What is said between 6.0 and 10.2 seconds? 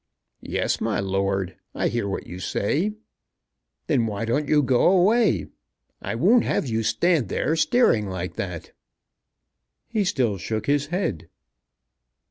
I won't have you stand there staring like that." He